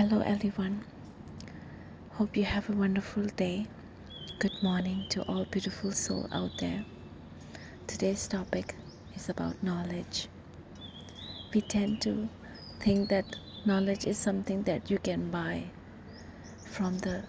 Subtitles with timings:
[0.00, 0.82] Hello, everyone.
[2.12, 3.66] Hope you have a wonderful day.
[4.38, 6.86] Good morning to all beautiful soul out there.
[7.86, 8.76] Today's topic
[9.14, 10.28] is about knowledge.
[11.52, 12.30] We tend to
[12.78, 13.26] think that
[13.66, 15.64] knowledge is something that you can buy
[16.64, 17.24] from the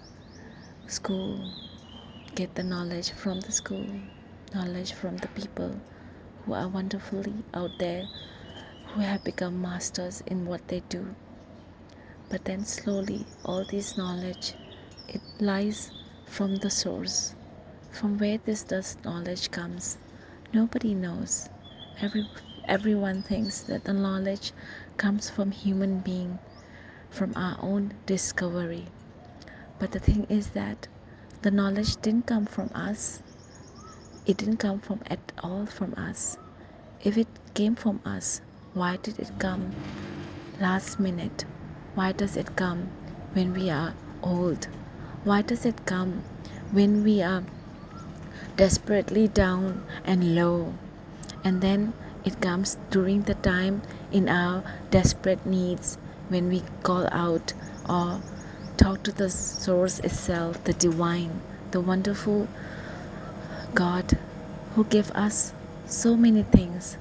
[0.88, 1.41] school,
[2.35, 3.85] get the knowledge from the school,
[4.53, 5.75] knowledge from the people
[6.45, 8.07] who are wonderfully out there,
[8.93, 11.13] who have become masters in what they do.
[12.32, 14.53] But then slowly, all this knowledge
[15.09, 15.91] it lies
[16.23, 17.35] from the source.
[17.90, 19.98] From where this dust knowledge comes,
[20.54, 21.49] nobody knows.
[21.99, 22.26] Every
[22.70, 24.54] everyone thinks that the knowledge
[24.95, 26.40] comes from human being,
[27.09, 28.88] from our own discovery.
[29.77, 30.88] But the thing is that
[31.41, 33.21] the knowledge didn't come from us.
[34.26, 36.38] It didn't come from at all from us.
[37.02, 38.40] If it came from us,
[38.71, 39.76] why did it come
[40.62, 41.43] last minute?
[41.94, 42.90] Why does it come
[43.34, 44.70] when we are old?
[45.26, 46.24] Why does it come
[46.71, 47.43] when we are
[48.55, 50.76] desperately down and low?
[51.43, 51.93] And then
[52.24, 55.98] it comes during the time in our desperate needs
[56.30, 57.52] when we call out
[57.90, 58.21] or
[58.77, 62.48] talk to the source itself, the divine, the wonderful
[63.76, 64.18] God
[64.75, 65.52] who gave us
[65.85, 66.96] so many things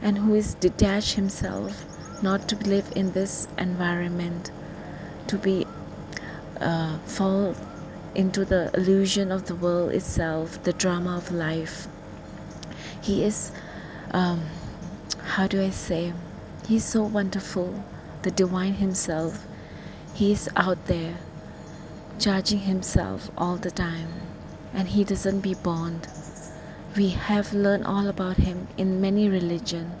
[0.00, 1.84] and who is detached himself
[2.22, 4.50] not to live in this environment
[5.26, 5.66] to be
[6.60, 7.56] uh, fall
[8.14, 11.88] into the illusion of the world itself, the drama of life.
[13.00, 13.52] He is,
[14.12, 14.46] um,
[15.22, 16.12] how do I say,
[16.66, 17.84] he's so wonderful,
[18.22, 19.46] the divine himself.
[20.14, 21.18] He is out there,
[22.18, 24.08] judging himself all the time,
[24.72, 26.08] and he doesn't be bound.
[26.96, 29.96] We have learned all about him in many religion,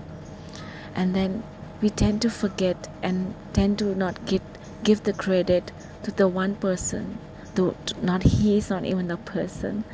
[0.94, 1.44] and then
[1.80, 4.42] we tend to forget and tend to not get,
[4.82, 7.18] give the credit to the one person
[7.54, 9.84] though not he is not even a person.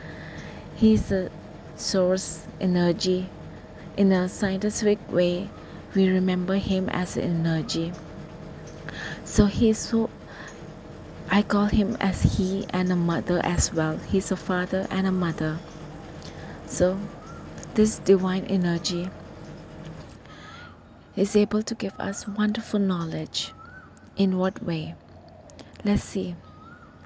[0.74, 1.30] He is a
[1.76, 3.30] source energy.
[3.96, 5.48] In a scientific way
[5.94, 7.92] we remember him as energy.
[9.24, 10.10] So he is so
[11.30, 13.96] i call him as he and a mother as well.
[13.96, 15.58] He's a father and a mother.
[16.66, 16.98] So
[17.74, 19.08] this divine energy
[21.16, 23.52] is able to give us wonderful knowledge.
[24.16, 24.94] In what way?
[25.84, 26.36] Let's see.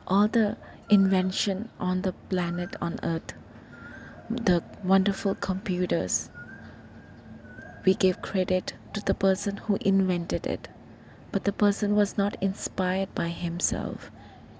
[0.07, 0.57] All the
[0.89, 3.33] invention on the planet on earth
[4.29, 6.29] the wonderful computers
[7.85, 10.69] we give credit to the person who invented it.
[11.31, 14.11] But the person was not inspired by himself.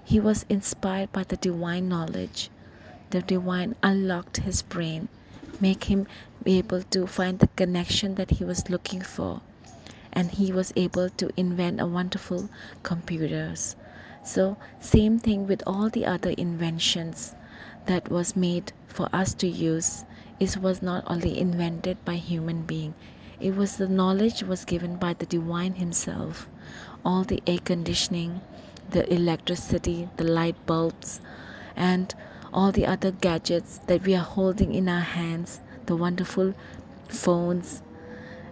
[0.05, 2.49] He was inspired by the divine knowledge.
[3.09, 5.09] The divine unlocked his brain
[5.59, 6.07] make him
[6.43, 9.41] be able to find the connection that he was looking for.
[10.13, 12.49] And he was able to invent a wonderful
[12.83, 13.75] computers.
[14.23, 17.33] So same thing with all the other inventions
[17.85, 20.05] that was made for us to use.
[20.39, 22.93] It was not only invented by human being.
[23.39, 26.47] It was the knowledge was given by the divine himself.
[27.05, 28.41] All the air conditioning
[28.89, 31.19] the electricity the light bulbs
[31.75, 32.13] and
[32.53, 36.53] all the other gadgets that we are holding in our hands the wonderful
[37.09, 37.81] phones.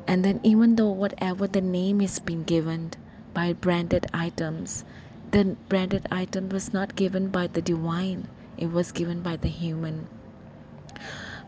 [0.07, 2.91] And then even though whatever the name is being given
[3.34, 4.84] by branded items
[5.31, 8.28] the branded item was not given by the divine.
[8.57, 10.07] It was given by the human.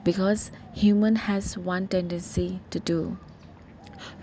[0.03, 3.17] Because human has one tendency to do.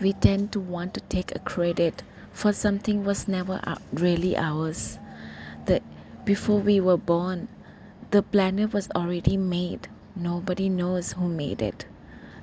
[0.00, 3.60] We tend to want to take a credit for something was never
[3.92, 4.98] really ours.
[5.66, 5.82] That
[6.24, 7.48] before we were born
[8.10, 11.86] the planet was already made nobody knows who made it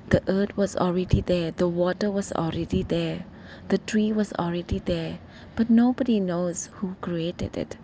[0.08, 3.24] the earth was already there, the water was already there,
[3.68, 5.18] the tree was already there,
[5.56, 7.76] but nobody knows who created it.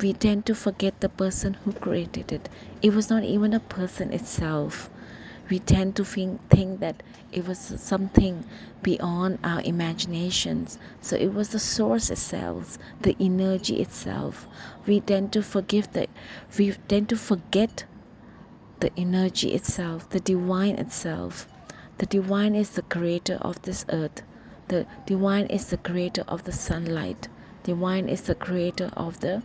[0.00, 2.48] We tend to forget the person who created it.
[2.82, 4.90] It was not even a person itself.
[5.48, 7.02] We tend to think, think that
[7.32, 8.44] it was something
[8.82, 10.78] beyond our imaginations.
[11.00, 14.46] So it was the source itself, the energy itself.
[14.86, 16.10] We tend to forgive that.
[16.58, 17.84] We tend to forget
[18.84, 21.48] the energy itself, the divine itself.
[21.96, 24.20] The divine is the creator of this earth.
[24.68, 27.28] The divine is the creator of the sunlight.
[27.62, 29.42] Divine is the creator of the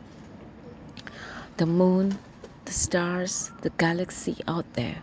[1.55, 2.19] the moon,
[2.65, 4.97] the stars, the galaxy out there.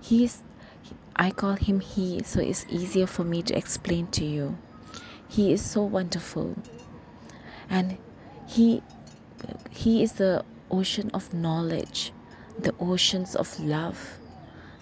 [0.00, 0.42] He is
[1.14, 4.56] I call him he so it's easier for me to explain to you.
[5.28, 6.56] He is so wonderful.
[7.70, 7.96] And
[8.48, 8.82] he
[9.70, 12.12] he is the ocean of knowledge,
[12.58, 14.20] the oceans of love,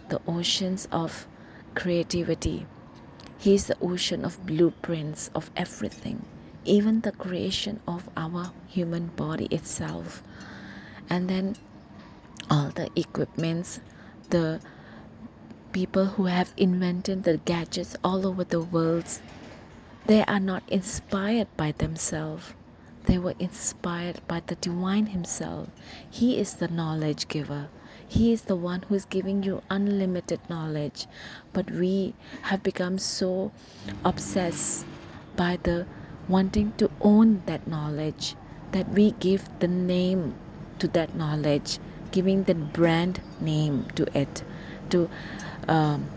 [0.08, 1.28] the oceans of
[1.75, 2.67] creativity.
[3.38, 6.26] He is the ocean of blueprints of everything.
[6.64, 10.22] even the creation of our human body itself
[11.08, 11.56] and then
[12.50, 13.81] all the equipments
[14.31, 14.61] the
[15.72, 19.08] people who have invented the gadgets all over the world
[20.06, 22.55] they are not inspired by themselves
[23.06, 25.69] they were inspired by the divine himself.
[26.11, 27.69] He is the knowledge giver.
[28.08, 31.06] He is the one who is giving you unlimited knowledge.
[31.52, 33.52] But we have become so
[34.05, 34.87] obsessed
[35.37, 35.87] by the
[36.29, 38.37] wanting to own that knowledge
[38.73, 40.35] that we give the name
[40.79, 41.79] to that knowledge
[42.12, 44.43] giving the brand name to it
[44.91, 45.08] to
[45.69, 46.08] um,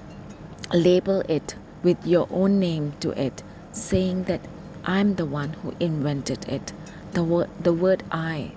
[0.73, 4.47] label it with your own name to it saying that
[4.85, 6.73] i'm the one who invented it.
[7.13, 8.51] The word the word i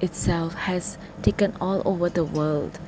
[0.00, 2.78] itself has taken all over the world.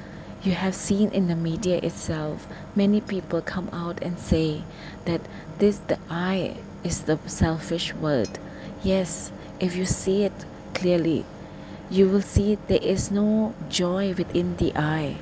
[0.42, 4.62] You have seen in the media itself many people come out and say
[5.04, 5.20] that
[5.58, 8.38] this the i is the selfish word.
[8.82, 9.30] Yes
[9.60, 11.26] if you see it clearly
[11.90, 15.16] you will see there is no joy within the I.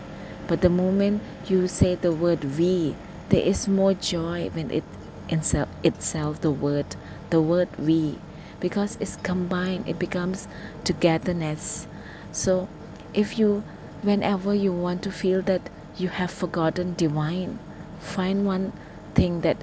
[0.47, 2.95] But the moment you say the word we,
[3.31, 4.85] there is more joy when it
[5.29, 6.87] itself, itself the word,
[7.31, 8.19] the word we,
[8.61, 10.49] because it's combined, it becomes
[10.85, 11.87] togetherness.
[12.33, 12.69] So
[13.15, 13.63] if you,
[14.03, 17.59] whenever you want to feel that you have forgotten divine,
[17.99, 18.73] find one
[19.15, 19.57] thing that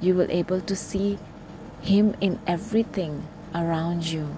[0.00, 1.18] you will able to see
[1.82, 3.24] him in everything
[3.54, 4.36] around you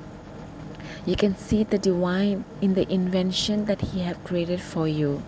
[1.04, 5.22] you can see the divine in the invention that He have created for you.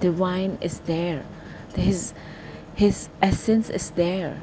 [0.00, 1.24] Divine is there.
[1.74, 2.12] His
[2.74, 4.38] His essence is there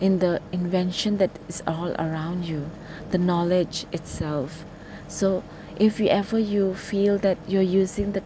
[0.00, 2.70] in the invention that is all around you,
[3.10, 4.64] the knowledge itself.
[5.08, 5.42] So
[5.76, 8.22] if you ever you feel that you're using the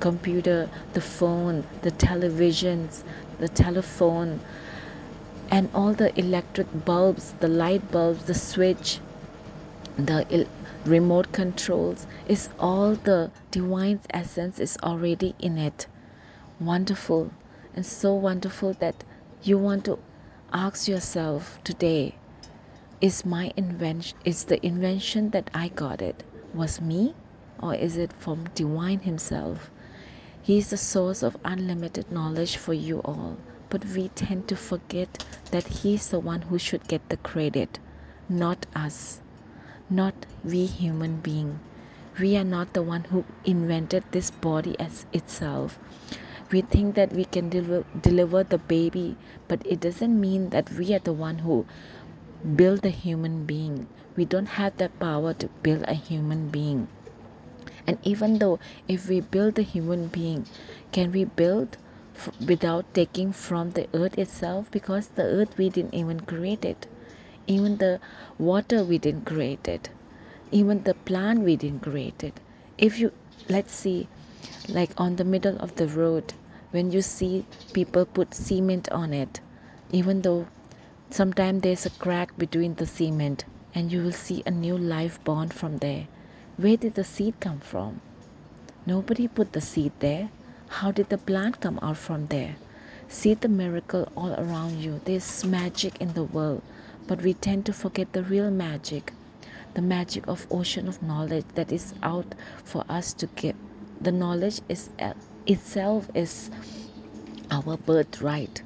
[0.00, 3.02] computer, the phone, the televisions,
[3.38, 4.40] the telephone,
[5.50, 9.00] and all the electric bulbs, the light bulbs, the switch,
[9.96, 10.46] the
[10.84, 15.86] remote controls is all the divine essence is already in it
[16.60, 17.30] wonderful
[17.74, 18.94] and so wonderful that
[19.42, 19.98] you want to
[20.54, 22.14] ask yourself today
[23.00, 26.22] is my invention is the invention that i got it
[26.54, 27.14] was me
[27.58, 29.70] or is it from divine himself?
[30.42, 35.18] He is the source of unlimited knowledge for you all but we tend to forget
[35.50, 37.80] that he is the one who should get the credit
[38.28, 39.20] not us
[39.90, 40.14] not
[40.44, 41.60] we human being.
[42.18, 45.78] We are not the one who invented this body as itself
[46.52, 49.16] we think that we can deliver, deliver the baby
[49.48, 51.64] but it doesn't mean that we are the one who
[52.56, 53.86] build a human being.
[54.16, 56.88] We don't have that power to build a human being.
[57.86, 58.58] And even though
[58.88, 60.46] if we build a human being
[60.92, 61.76] can we build
[62.46, 64.70] without taking from the earth itself?
[64.70, 66.86] Because the earth we didn't even create it
[67.46, 68.00] even the
[68.38, 69.90] water we didn't create it
[70.50, 72.40] even the plant we didn't create it
[72.78, 73.12] if you
[73.48, 74.08] let's see
[74.68, 76.34] like on the middle of the road
[76.70, 79.40] when you see people put cement on it
[79.90, 80.46] even though
[81.10, 83.44] sometimes there's a crack between the cement
[83.74, 86.06] and you will see a new life born from there.
[86.56, 88.00] Where did the seed come from?
[88.86, 90.28] Nobody put the seed there.
[90.68, 92.56] How did the plant come out from there?
[93.08, 95.00] See the miracle all around you.
[95.04, 96.62] There's magic in the world
[97.06, 99.12] but we tend to forget the real magic
[99.74, 102.34] the magic of ocean of knowledge that is out
[102.64, 103.56] for us to get
[104.00, 105.12] the knowledge is uh,
[105.46, 106.50] itself is
[107.50, 108.62] our birthright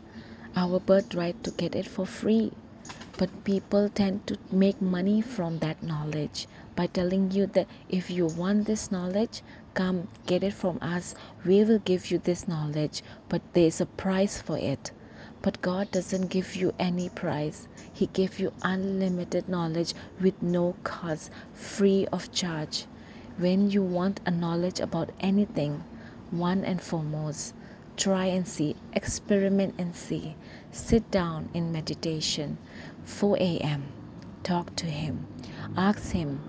[0.56, 2.50] our birthright to get it for free
[3.16, 8.26] but people tend to make money from that knowledge by telling you that if you
[8.26, 9.42] want this knowledge
[9.75, 14.40] come get it from us we will give you this knowledge but there's a price
[14.40, 14.92] for it
[15.42, 17.68] but God doesn't give you any price.
[17.92, 22.87] He gave you unlimited knowledge with no cost, free of charge.
[23.38, 25.85] When you want a knowledge about anything,
[26.33, 27.54] one and foremost,
[27.97, 30.35] try and see, experiment and see.
[30.73, 32.59] Sit down in meditation,
[33.04, 33.92] 4 a.m.
[34.42, 35.28] Talk to Him.
[35.76, 36.42] Ask Him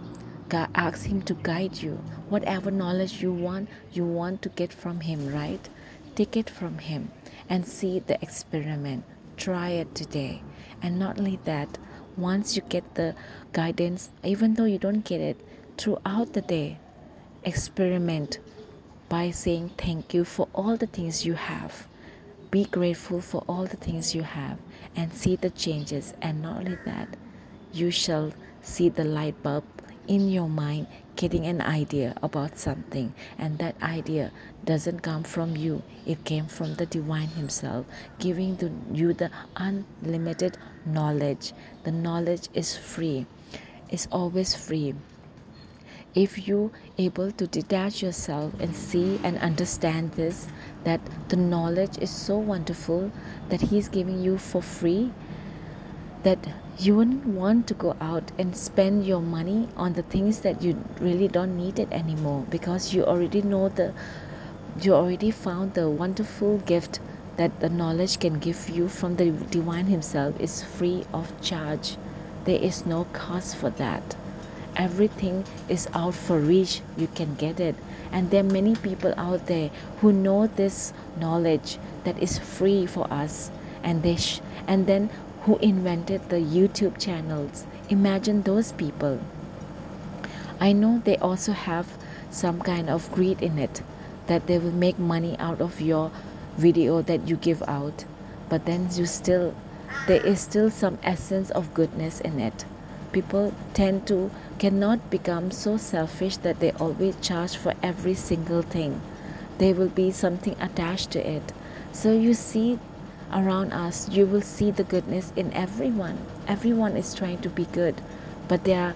[0.50, 5.01] God, ask him to guide you whatever knowledge you want you want to get from
[5.01, 5.69] him right
[6.15, 7.12] take it from him
[7.48, 9.03] and see the experiment
[9.38, 10.41] try it today
[10.81, 11.77] and not only that
[12.17, 13.13] once you get the
[13.53, 15.39] guidance even though you don't get it
[15.79, 16.77] throughout the day
[17.43, 18.38] experiment
[19.07, 21.88] by saying thank you for all the things you have.
[22.51, 24.57] Be grateful for all the things you have
[24.98, 26.13] and see the changes.
[26.21, 27.07] And not only that
[27.71, 29.63] you shall see the light bulb
[30.05, 33.13] in your mind getting an idea about something.
[33.38, 34.33] And that idea
[34.65, 35.81] doesn't come from you.
[36.05, 37.86] It came from the divine himself
[38.19, 41.53] giving to you the unlimited knowledge.
[41.83, 43.27] The knowledge is free.
[43.89, 44.93] Is always free
[46.16, 50.48] if you able to detach yourself and see and understand this
[50.84, 53.12] that the knowledge is so wonderful
[53.50, 55.13] that he's giving you for free
[56.24, 56.39] that
[56.78, 60.84] you wouldn't want to go out and spend your money on the things that you
[61.00, 63.94] really don't need it anymore because you already know the
[64.82, 67.00] you already found the wonderful gift
[67.36, 71.98] that the knowledge can give you from the divine himself is free of charge.
[72.46, 74.16] There is no cost for that
[74.79, 77.75] everything is out for reach you can get it.
[78.12, 83.05] And there are many people out there who know this knowledge that is free for
[83.13, 83.51] us.
[83.83, 87.65] And they sh- and then who invented the youtube channels.
[87.89, 89.19] Imagine those people.
[90.59, 91.98] I know they also have
[92.29, 93.81] some kind of greed in it
[94.27, 96.12] that they will make money out of your
[96.57, 98.05] video that you give out.
[98.48, 99.55] But then you still
[100.07, 102.65] there is still some essence of goodness in it
[103.12, 109.01] people tend to cannot become so selfish that they always charge for every single thing.
[109.58, 111.54] There will be something attached to it.
[111.92, 112.80] So you see
[113.32, 116.25] around us you will see the goodness in everyone.
[116.48, 118.01] Everyone is trying to be good
[118.48, 118.96] but they are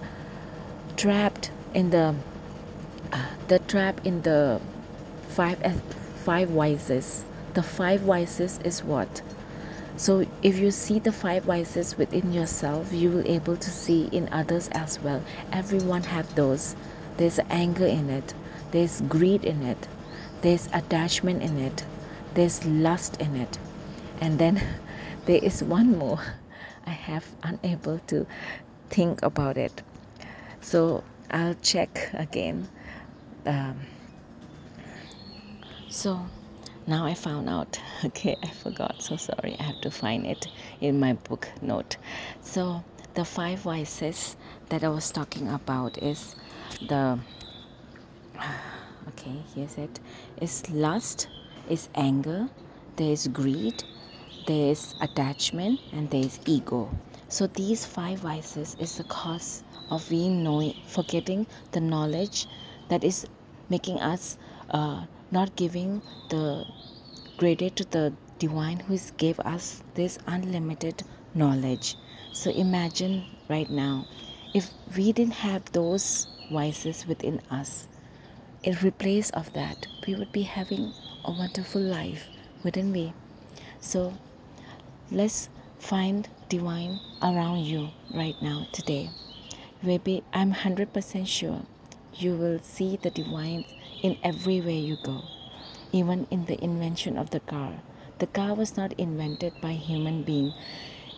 [0.96, 2.14] trapped in the
[3.12, 4.60] uh, the trap in the
[5.28, 5.72] five uh,
[6.24, 7.24] five vices.
[7.54, 9.22] The five vices is what
[9.96, 14.28] so if you see the five vices within yourself you will able to see in
[14.32, 15.22] others as well.
[15.52, 16.74] Everyone have those.
[17.16, 18.34] There's anger in it.
[18.72, 19.88] There's greed in it.
[20.42, 21.84] There's attachment in it.
[22.34, 23.58] There's lust in it.
[24.20, 24.60] And then
[25.26, 26.20] there is one more.
[26.86, 28.26] I have unable to
[28.90, 29.82] think about it.
[30.60, 32.68] So i'll check again.
[33.46, 33.86] Um,
[35.88, 36.26] so
[36.86, 37.80] now I found out.
[38.04, 39.00] Okay, I forgot.
[39.02, 39.56] So sorry.
[39.58, 40.48] I have to find it
[40.80, 41.96] in my book note.
[42.42, 44.36] So the five vices
[44.68, 46.34] that I was talking about is
[46.82, 47.18] the
[49.08, 50.00] okay, here's it.
[50.40, 51.28] Is lust,
[51.68, 52.48] is anger,
[52.96, 53.82] there is greed,
[54.46, 56.90] there is attachment, and there is ego.
[57.28, 62.46] So these five vices is the cause of we knowing forgetting the knowledge
[62.88, 63.26] that is
[63.70, 64.36] making us
[64.70, 66.64] uh, not giving the
[67.36, 71.02] credit to the divine who gave us this unlimited
[71.34, 71.96] knowledge.
[72.32, 74.06] So imagine right now
[74.54, 77.88] if we didn't have those vices within us
[78.62, 80.92] in replace of that we would be having
[81.24, 82.28] a wonderful life
[82.62, 83.12] wouldn't we?
[83.80, 84.14] So
[85.10, 85.48] let's
[85.78, 89.10] find divine around you right now today.
[89.82, 91.62] Maybe i'm 100% sure
[92.14, 93.64] you will see the divine
[94.04, 95.22] in everywhere you go
[95.92, 97.72] even in the invention of the car.
[98.18, 100.54] The car was not invented by human being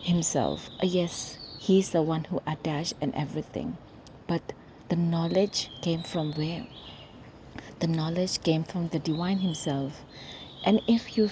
[0.01, 0.71] himself.
[0.81, 3.77] Uh, yes he's the one who attached and everything.
[4.27, 4.53] But
[4.89, 6.63] the knowledge came from where?
[7.79, 10.03] The knowledge came from the divine himself.
[10.63, 11.29] And if you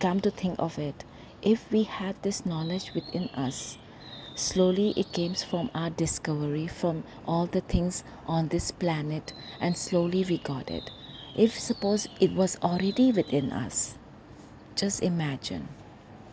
[0.00, 1.04] come to think of it
[1.42, 3.78] if we had this knowledge within us
[4.40, 10.24] slowly it came from our discovery from all the things on this planet and slowly
[10.24, 10.90] we got it.
[11.36, 13.96] If suppose it was already within us
[14.76, 15.68] just imagine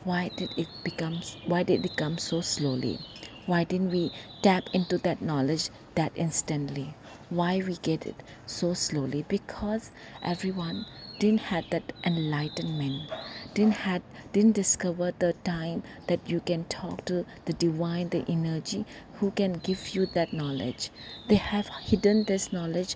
[0.03, 2.97] why did it become why did it come so slowly?
[3.45, 4.11] Why didn't we
[4.41, 6.95] tap into that knowledge that instantly?
[7.29, 9.25] Why we get it so slowly?
[9.27, 10.85] Because everyone
[11.19, 13.11] didn't had that enlightenment
[13.57, 18.85] didn't had didn't discover the time that you can talk to the divine the energy
[19.19, 20.91] who can give you that knowledge.
[21.27, 22.95] They have hidden this knowledge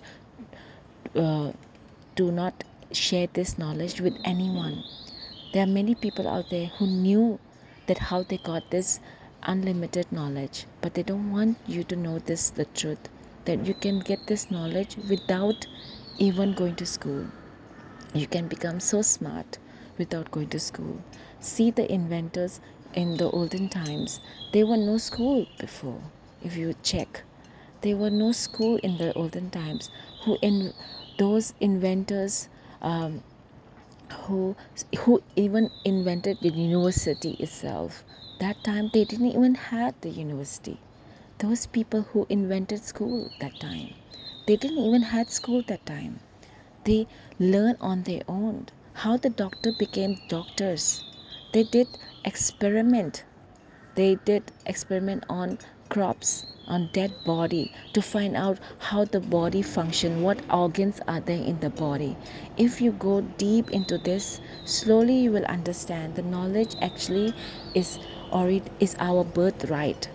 [1.16, 1.50] uh,
[2.14, 4.84] do not share this knowledge with anyone.
[5.50, 7.40] There are many people out there who knew
[7.86, 9.00] that how they got this
[9.42, 13.08] unlimited knowledge, but they don't want you to know this the truth
[13.46, 15.66] that you can get this knowledge without
[16.18, 17.26] even going to school.
[18.14, 19.58] You can become so smart
[19.98, 21.02] without going to school.
[21.40, 22.60] See the inventors
[22.94, 24.20] in the olden times,
[24.52, 26.00] there were no school before.
[26.42, 27.22] If you check,
[27.82, 29.90] there were no school in the olden times.
[30.20, 30.72] Who in
[31.18, 32.48] those inventors
[32.80, 33.22] um,
[34.26, 34.56] who
[35.00, 38.04] who even invented the university itself
[38.38, 40.78] that time they didn't even have the university
[41.38, 43.94] those people who invented school that time
[44.46, 46.20] they didn't even had school that time
[46.84, 47.06] they
[47.38, 51.02] learn on their own how the doctor became doctors.
[51.52, 51.88] They did
[52.24, 53.24] experiment.
[53.94, 55.58] They did experiment on
[55.88, 61.42] crops on dead body to find out how the body function what organs are there
[61.42, 62.16] in the body.
[62.56, 67.34] If you go deep into this slowly you will understand the knowledge actually
[67.74, 67.98] is
[68.30, 70.08] or it is our birthright.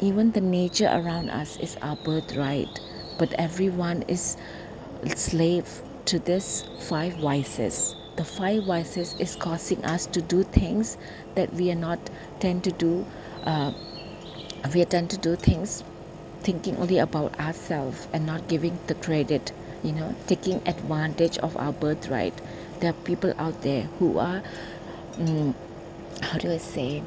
[0.00, 2.80] Even the nature around us is our birthright.
[3.18, 4.36] But everyone is
[5.16, 10.96] slave to this five vices the five vices is causing us to do things
[11.34, 11.98] that we are not
[12.40, 13.06] tend to do
[13.44, 13.72] uh,
[14.74, 15.84] we tend to do things
[16.40, 19.52] thinking only about ourselves and not giving the credit
[19.82, 22.40] you know taking advantage of our birthright.
[22.80, 24.42] There are people out there who are
[25.18, 25.54] um,
[26.22, 27.02] how do i say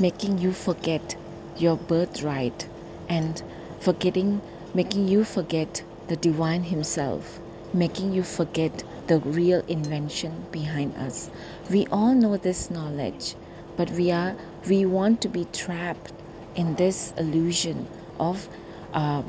[0.00, 1.16] making you forget
[1.56, 2.68] your birthright
[3.08, 3.42] and
[3.80, 4.42] forgetting
[4.74, 7.40] making you forget the divine himself
[7.72, 11.30] making you forget the real invention behind us
[11.70, 13.36] we all know this knowledge
[13.76, 14.36] but we are
[14.68, 16.12] we want to be trapped
[16.54, 18.48] in this illusion of
[18.92, 19.22] uh,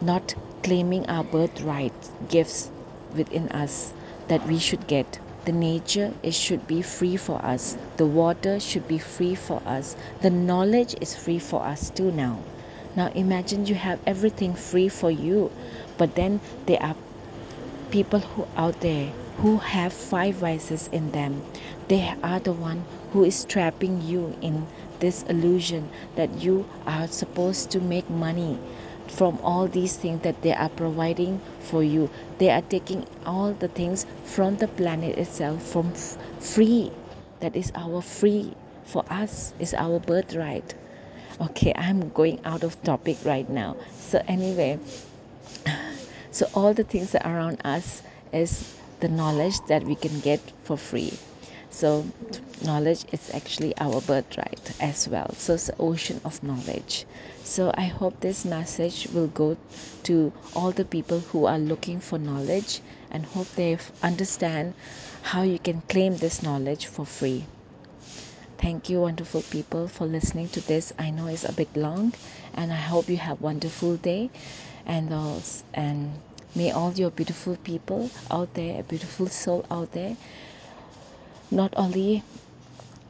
[0.00, 1.92] not claiming our birthright
[2.28, 2.70] gifts
[3.14, 3.92] within us
[4.28, 5.18] that we should get.
[5.44, 7.76] The nature it should be free for us.
[7.96, 9.96] The water should be free for us.
[10.20, 12.44] The knowledge is free for us too now.
[12.96, 15.52] Now imagine you have everything free for you,
[15.96, 16.96] but then there are
[17.90, 19.06] people who out there
[19.38, 21.42] who have five vices in them
[21.88, 24.66] they are the one who is trapping you in
[25.00, 28.58] this illusion that you are supposed to make money
[29.06, 32.10] from all these things that they are providing for you.
[32.38, 35.92] They are taking all the things from the planet itself from
[36.40, 36.90] free.
[37.40, 38.54] That is our free.
[38.84, 40.74] For us is our birthright.
[41.40, 43.76] Okay i'm going out of topic right now.
[43.98, 44.78] So anyway
[46.38, 48.00] so all the things around us
[48.32, 48.64] is
[49.00, 51.18] the knowledge that we can get for free
[51.70, 52.06] so
[52.62, 57.06] knowledge is actually our birthright as well so it's the ocean of knowledge
[57.42, 59.56] so i hope this message will go
[60.04, 62.80] to all the people who are looking for knowledge
[63.10, 64.74] and hope they understand
[65.22, 67.46] how you can claim this knowledge for free
[68.58, 70.92] Thank you, wonderful people, for listening to this.
[70.98, 72.14] I know it's a bit long,
[72.54, 74.30] and I hope you have a wonderful day.
[74.84, 76.20] And those, and
[76.54, 80.16] may all your beautiful people out there, a beautiful soul out there,
[81.50, 82.22] not only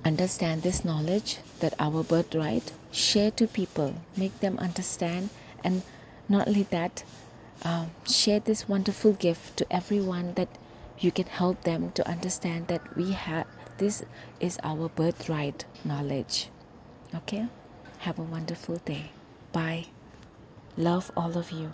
[0.04, 5.30] understand this knowledge that our birthright, share to people, make them understand,
[5.64, 5.82] and
[6.28, 7.04] not only that,
[7.62, 10.48] um, share this wonderful gift to everyone that
[11.00, 13.46] you can help them to understand that we have
[13.78, 14.02] this
[14.40, 16.48] is our birthright knowledge.
[17.14, 17.46] Okay?
[17.98, 19.10] Have a wonderful day.
[19.52, 19.86] Bye.
[20.76, 21.70] Love all of you.